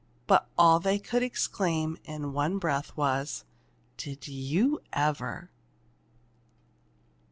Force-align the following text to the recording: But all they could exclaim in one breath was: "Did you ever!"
But 0.25 0.49
all 0.57 0.79
they 0.79 0.97
could 0.97 1.21
exclaim 1.21 1.95
in 2.05 2.33
one 2.33 2.57
breath 2.57 2.97
was: 2.97 3.45
"Did 3.97 4.27
you 4.27 4.81
ever!" 4.91 5.51